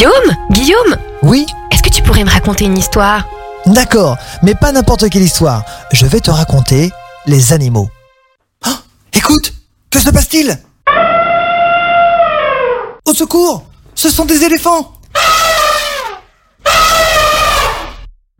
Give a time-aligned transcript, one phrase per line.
[0.00, 3.28] Guillaume Guillaume Oui Est-ce que tu pourrais me raconter une histoire?
[3.66, 5.62] D'accord, mais pas n'importe quelle histoire.
[5.92, 6.90] Je vais te raconter
[7.26, 7.90] les animaux.
[8.64, 8.78] Ah,
[9.12, 9.52] écoute,
[9.90, 10.58] que se passe-t-il?
[13.04, 14.90] Au secours Ce sont des éléphants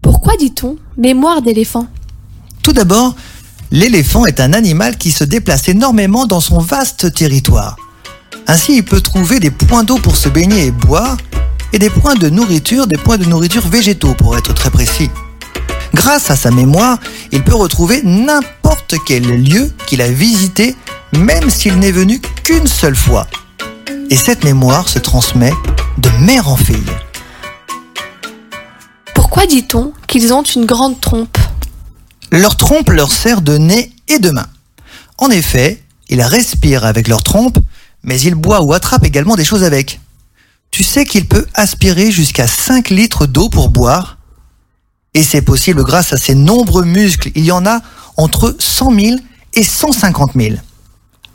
[0.00, 1.88] Pourquoi dit-on mémoire d'éléphant?
[2.62, 3.14] Tout d'abord,
[3.70, 7.76] l'éléphant est un animal qui se déplace énormément dans son vaste territoire.
[8.46, 11.18] Ainsi, il peut trouver des points d'eau pour se baigner et boire,
[11.72, 15.10] et des points de nourriture, des points de nourriture végétaux pour être très précis.
[15.94, 16.98] Grâce à sa mémoire,
[17.32, 20.76] il peut retrouver n'importe quel lieu qu'il a visité,
[21.12, 23.26] même s'il n'est venu qu'une seule fois.
[24.08, 25.52] Et cette mémoire se transmet
[25.98, 26.76] de mère en fille.
[29.14, 31.38] Pourquoi dit-on qu'ils ont une grande trompe?
[32.32, 34.46] Leur trompe leur sert de nez et de main.
[35.18, 37.58] En effet, ils respirent avec leur trompe,
[38.02, 40.00] mais ils boivent ou attrapent également des choses avec.
[40.70, 44.18] Tu sais qu'il peut aspirer jusqu'à 5 litres d'eau pour boire
[45.14, 47.30] Et c'est possible grâce à ses nombreux muscles.
[47.34, 47.80] Il y en a
[48.16, 49.16] entre 100 000
[49.54, 50.56] et 150 000.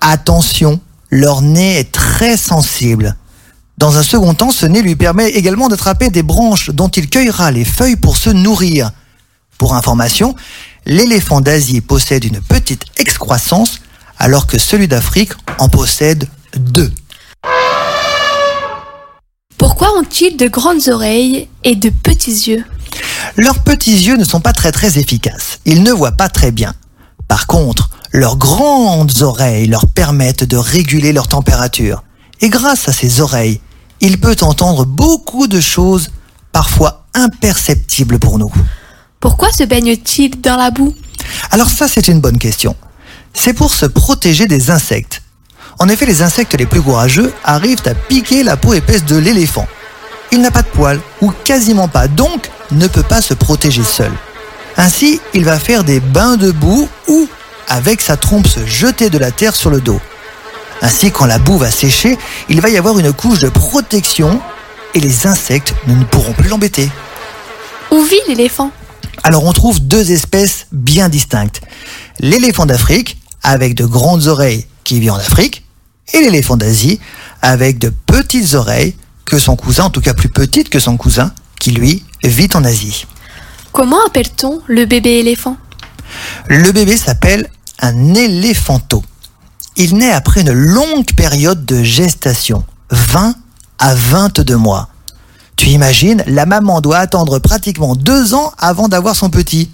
[0.00, 3.16] Attention, leur nez est très sensible.
[3.78, 7.50] Dans un second temps, ce nez lui permet également d'attraper des branches dont il cueillera
[7.50, 8.90] les feuilles pour se nourrir.
[9.58, 10.34] Pour information,
[10.86, 13.80] l'éléphant d'Asie possède une petite excroissance
[14.18, 16.92] alors que celui d'Afrique en possède deux.
[20.00, 22.64] Ont-ils de grandes oreilles et de petits yeux
[23.36, 25.58] Leurs petits yeux ne sont pas très très efficaces.
[25.66, 26.74] Ils ne voient pas très bien.
[27.28, 32.02] Par contre, leurs grandes oreilles leur permettent de réguler leur température.
[32.40, 33.60] Et grâce à ces oreilles,
[34.00, 36.10] il peut entendre beaucoup de choses,
[36.50, 38.52] parfois imperceptibles pour nous.
[39.20, 40.94] Pourquoi se baignent-ils dans la boue?
[41.50, 42.74] Alors ça, c'est une bonne question.
[43.34, 45.22] C'est pour se protéger des insectes.
[45.78, 49.68] En effet, les insectes les plus courageux arrivent à piquer la peau épaisse de l'éléphant.
[50.32, 54.12] Il n'a pas de poils, ou quasiment pas, donc ne peut pas se protéger seul.
[54.76, 57.28] Ainsi, il va faire des bains de boue ou,
[57.68, 60.00] avec sa trompe, se jeter de la terre sur le dos.
[60.82, 62.16] Ainsi, quand la boue va sécher,
[62.48, 64.40] il va y avoir une couche de protection
[64.94, 66.88] et les insectes ne pourront plus l'embêter.
[67.90, 68.70] Où vit l'éléphant?
[69.22, 71.60] Alors on trouve deux espèces bien distinctes.
[72.20, 75.64] L'éléphant d'Afrique, avec de grandes oreilles, qui vit en Afrique,
[76.14, 77.00] et l'éléphant d'Asie,
[77.42, 78.94] avec de petites oreilles,
[79.24, 82.64] que son cousin, en tout cas plus petites que son cousin, qui lui vit en
[82.64, 83.06] Asie.
[83.72, 85.56] Comment appelle-t-on le bébé éléphant?
[86.48, 87.48] Le bébé s'appelle
[87.80, 89.04] un éléphanto.
[89.76, 93.34] Il naît après une longue période de gestation, 20
[93.78, 94.88] à 22 mois.
[95.56, 99.70] Tu imagines, la maman doit attendre pratiquement deux ans avant d'avoir son petit.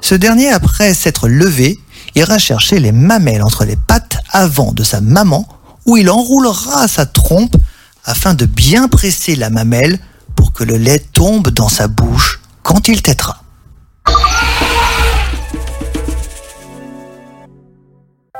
[0.00, 1.78] Ce dernier, après s'être levé,
[2.14, 5.48] ira chercher les mamelles entre les pattes avant de sa maman,
[5.86, 7.56] où il enroulera sa trompe
[8.04, 9.98] afin de bien presser la mamelle
[10.36, 13.38] pour que le lait tombe dans sa bouche quand il tétera.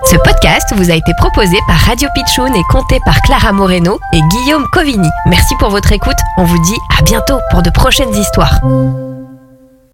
[0.04, 4.20] Ce podcast vous a été proposé par Radio Pitchoun et compté par Clara Moreno et
[4.20, 5.08] Guillaume Covini.
[5.26, 6.19] Merci pour votre écoute.
[6.36, 8.60] On vous dit à bientôt pour de prochaines histoires.